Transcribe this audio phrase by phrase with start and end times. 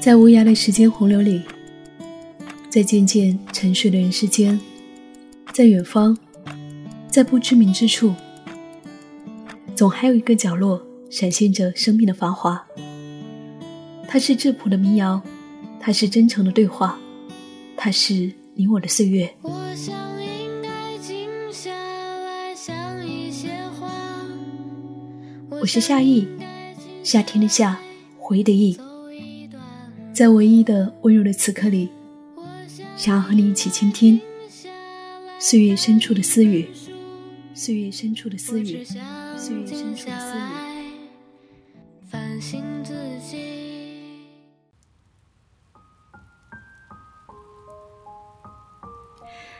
[0.00, 1.42] 在无涯的时间洪流里，
[2.68, 4.60] 在渐渐沉睡的人世间，
[5.52, 6.16] 在远方，
[7.08, 8.14] 在不知名之处，
[9.74, 12.62] 总还有一个角落闪现着生命的繁华。
[14.06, 15.22] 它是质朴的民谣，
[15.80, 16.98] 它是真诚的对话，
[17.74, 19.34] 它是你我的岁月。
[25.48, 26.28] 我是夏意，
[27.02, 27.80] 夏天的夏，
[28.18, 28.78] 回忆的忆。
[30.14, 31.90] 在唯一的温柔的此刻里，
[32.96, 34.20] 想要和你一起倾听
[35.40, 36.68] 岁月深处的私语，
[37.52, 38.84] 岁月深处的私语，
[39.36, 40.40] 岁月深处的私语。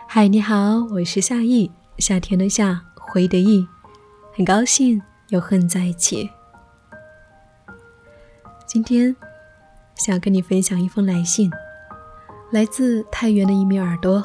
[0.06, 3.66] 嗨，你好，我是夏意，夏天的夏，回忆的忆，
[4.32, 6.30] 很高兴又和你在一起。
[8.68, 9.16] 今天。
[9.96, 11.50] 想跟你分享一封来信，
[12.50, 14.24] 来自太原的一名耳朵。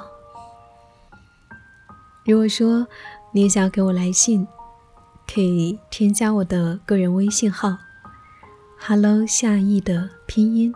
[2.25, 2.87] 如果说
[3.31, 4.47] 你也想要给我来信，
[5.31, 7.77] 可以添加我的个人微信号
[8.79, 10.73] “hello 夏意”的拼音，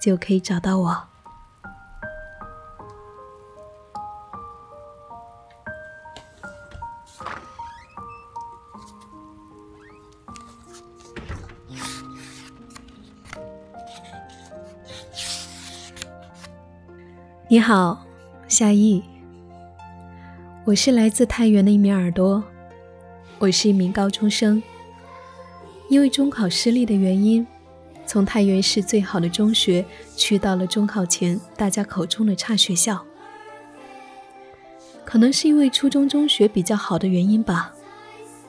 [0.00, 1.09] 就可以找到我。
[17.52, 18.06] 你好，
[18.46, 19.02] 夏意。
[20.64, 22.44] 我是来自太原的一名耳朵，
[23.40, 24.62] 我是一名高中生。
[25.88, 27.44] 因为中考失利的原因，
[28.06, 29.84] 从太原市最好的中学
[30.14, 33.04] 去到了中考前大家口中的差学校。
[35.04, 37.72] 可能是因为初中中学比较好的原因吧。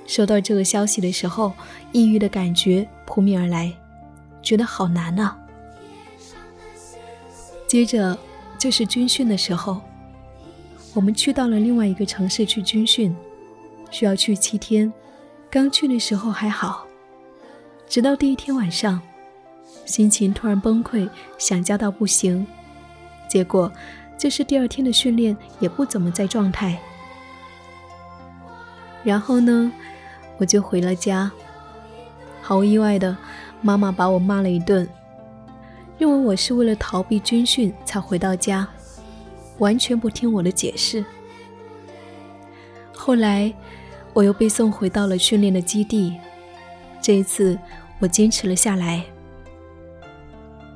[0.05, 1.53] 收到这个消息的时候，
[1.91, 3.73] 抑郁的感觉扑面而来，
[4.43, 5.39] 觉得好难啊。
[7.67, 8.15] 接着。
[8.61, 9.81] 就是军训的时候，
[10.93, 13.11] 我们去到了另外一个城市去军训，
[13.89, 14.93] 需要去七天。
[15.49, 16.85] 刚去的时候还好，
[17.89, 19.01] 直到第一天晚上，
[19.83, 22.45] 心情突然崩溃，想家到不行。
[23.27, 23.71] 结果
[24.15, 26.79] 就是第二天的训练也不怎么在状态。
[29.03, 29.71] 然后呢，
[30.37, 31.31] 我就回了家。
[32.43, 33.17] 毫无意外的，
[33.59, 34.87] 妈妈把我骂了一顿。
[36.01, 38.67] 认为我是为了逃避军训才回到家，
[39.59, 41.05] 完全不听我的解释。
[42.91, 43.53] 后来，
[44.11, 46.17] 我又被送回到了训练的基地。
[46.99, 47.55] 这一次，
[47.99, 49.05] 我坚持了下来。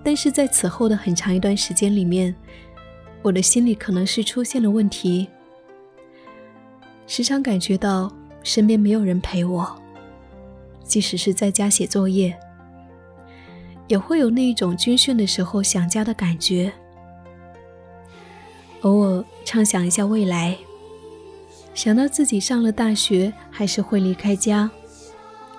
[0.03, 2.35] 但是在此后的很长一段时间里面，
[3.23, 5.27] 我的心里可能是出现了问题，
[7.07, 8.13] 时常感觉到
[8.43, 9.75] 身边没有人陪我，
[10.83, 12.37] 即使是在家写作业。
[13.87, 16.71] 也会有那一种军训的时候想家的感觉，
[18.81, 20.57] 偶尔畅想一下未来，
[21.73, 24.69] 想到自己上了大学还是会离开家，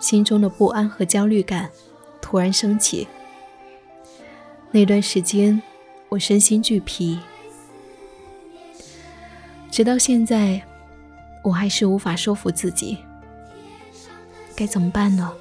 [0.00, 1.70] 心中的不安和焦虑感
[2.20, 3.06] 突然升起。
[4.72, 5.62] 那段时间，
[6.08, 7.18] 我身心俱疲，
[9.70, 10.60] 直到现在，
[11.44, 12.98] 我还是无法说服自己，
[14.56, 15.32] 该怎么办呢？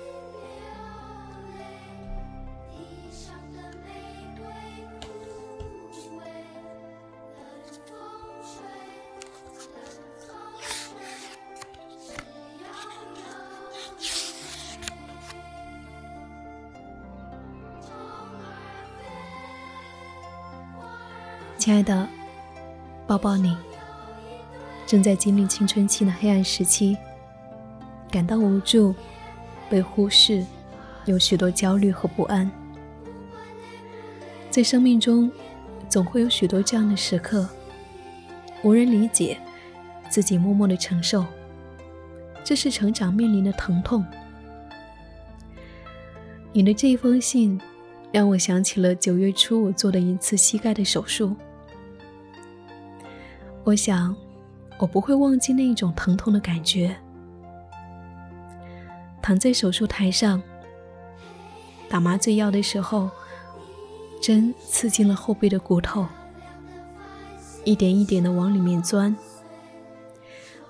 [21.66, 22.08] 亲爱的，
[23.08, 23.58] 抱抱你。
[24.86, 26.96] 正在经历青春期的黑暗时期，
[28.12, 28.94] 感到无助、
[29.68, 30.46] 被忽视，
[31.06, 32.52] 有许多焦虑和不安。
[34.52, 35.32] 在生命中，
[35.90, 37.50] 总会有许多这样的时刻，
[38.62, 39.36] 无人理解，
[40.08, 41.26] 自己默默的承受，
[42.44, 44.06] 这是成长面临的疼痛。
[46.54, 47.60] 你的这一封信，
[48.12, 51.36] 让我想起了九月初我做的一次膝盖的手术。
[53.66, 54.16] 我想，
[54.78, 56.96] 我不会忘记那一种疼痛的感觉。
[59.24, 60.40] 躺在手术台上，
[61.90, 63.10] 打麻醉药的时候，
[64.22, 66.06] 针刺进了后背的骨头，
[67.64, 69.18] 一点一点的往里面钻。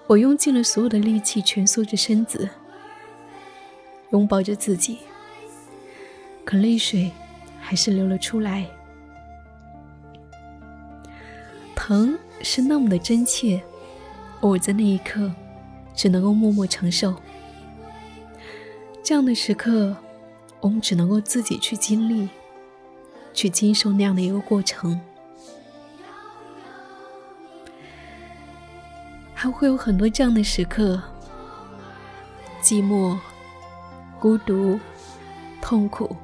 [0.07, 2.49] 我用尽了所有的力气，蜷缩着身子，
[4.11, 4.99] 拥抱着自己，
[6.45, 7.11] 可泪水
[7.59, 8.65] 还是流了出来。
[11.85, 12.17] 疼。
[12.41, 13.63] 是那么的真切，
[14.39, 15.31] 我在那一刻
[15.95, 17.13] 只能够默默承受。
[19.03, 19.95] 这样的时刻，
[20.59, 22.27] 我们只能够自己去经历，
[23.33, 24.99] 去经受那样的一个过程。
[29.33, 31.01] 还会有很多这样的时刻：
[32.61, 33.17] 寂寞、
[34.19, 34.79] 孤独、
[35.61, 36.15] 痛苦、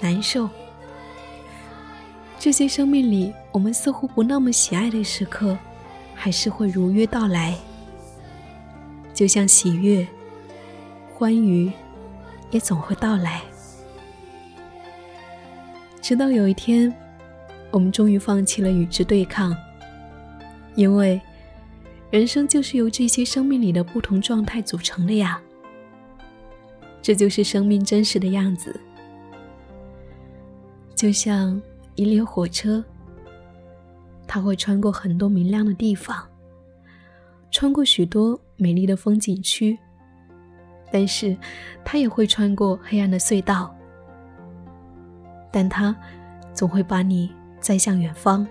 [0.00, 0.48] 难受。
[2.44, 5.56] 这些生命里我们似乎不那么喜爱的时刻，
[6.14, 7.56] 还是会如约到来。
[9.14, 10.06] 就像喜悦、
[11.14, 11.72] 欢愉，
[12.50, 13.40] 也总会到来。
[16.02, 16.94] 直到有一天，
[17.70, 19.56] 我们终于放弃了与之对抗，
[20.74, 21.18] 因为
[22.10, 25.40] 人生就是由这些生命里的不同状态组成的呀。
[27.00, 28.78] 这就是生命真实的样子，
[30.94, 31.58] 就像。
[31.96, 32.82] 一列火车，
[34.26, 36.28] 它会穿过很多明亮的地方，
[37.50, 39.78] 穿过许多美丽的风景区，
[40.92, 41.36] 但是
[41.84, 43.74] 它也会穿过黑暗的隧道，
[45.52, 45.94] 但它
[46.52, 48.46] 总会把你载向远方。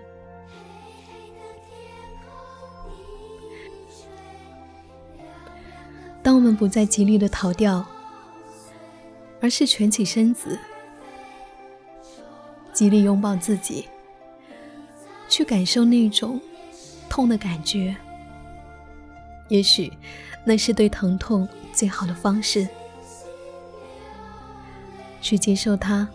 [6.22, 7.86] 当我们不再极力的逃掉，
[9.42, 10.58] 而是蜷起身子。
[12.74, 13.88] 极力拥抱自己，
[15.30, 16.42] 去感受那种
[17.08, 17.96] 痛的感觉。
[19.48, 19.94] 也许
[20.44, 22.68] 那是对疼痛最好的方式。
[25.22, 26.06] 去接受它，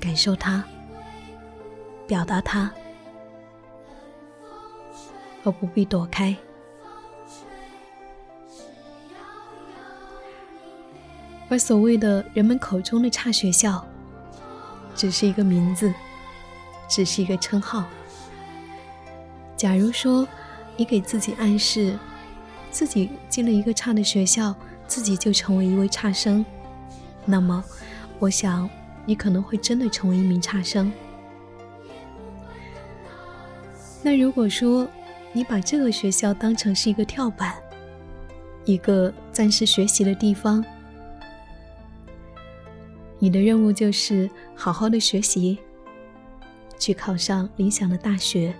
[0.00, 0.64] 感受它，
[2.04, 2.68] 表达它，
[5.44, 6.36] 而不必躲开。
[11.48, 13.86] 而所谓的人们口中的差学校。
[14.94, 15.92] 只是一个名字，
[16.88, 17.84] 只是一个称号。
[19.56, 20.26] 假如说
[20.76, 21.98] 你给自己暗示，
[22.70, 24.54] 自己进了一个差的学校，
[24.86, 26.44] 自己就成为一位差生，
[27.24, 27.64] 那么，
[28.18, 28.68] 我想
[29.06, 30.92] 你可能会真的成为一名差生。
[34.02, 34.86] 那如果说
[35.32, 37.54] 你把这个学校当成是一个跳板，
[38.64, 40.64] 一个暂时学习的地方。
[43.18, 45.58] 你的任务就是好好的学习，
[46.78, 48.54] 去考上理想的大学。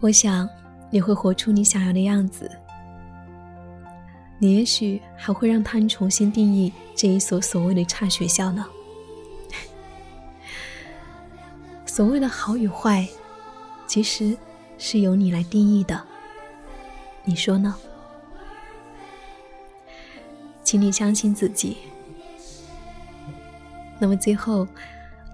[0.00, 0.48] 我想
[0.90, 2.50] 你会活出你想要的样子。
[4.38, 8.64] 你也许还会让他人重新定义这一所所谓的差学校呢。
[11.84, 13.06] 所谓的好与坏，
[13.86, 14.34] 其实
[14.78, 16.02] 是由你来定义的。
[17.24, 17.76] 你说呢？
[20.70, 21.78] 请你相信自己。
[23.98, 24.68] 那么最后，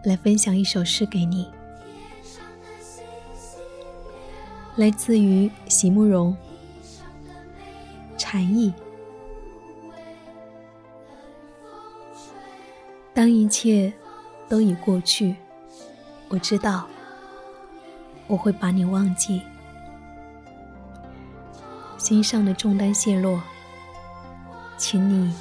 [0.04, 1.52] 来分享一首诗给你，
[4.76, 6.34] 来自于席慕容，
[8.16, 8.72] 禅意。
[13.12, 13.92] 当一切
[14.48, 15.36] 都已过去，
[16.30, 16.86] 我知道
[18.26, 19.42] 我会把你忘记，
[21.98, 23.38] 心上的重担卸落。
[24.76, 25.32] 请你，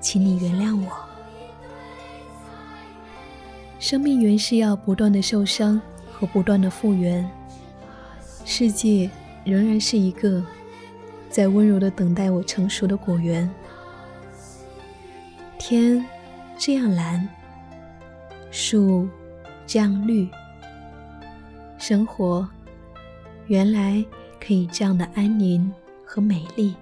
[0.00, 0.90] 请你原谅我。
[3.78, 5.80] 生命原是要不断的受伤
[6.12, 7.28] 和不断的复原，
[8.44, 9.10] 世界
[9.44, 10.42] 仍然是一个
[11.28, 13.50] 在温柔的等待我成熟的果园。
[15.58, 16.04] 天
[16.56, 17.28] 这样蓝，
[18.50, 19.08] 树
[19.66, 20.28] 这样绿，
[21.76, 22.48] 生活
[23.48, 24.04] 原来
[24.40, 25.70] 可以这样的安宁
[26.06, 26.74] 和美丽。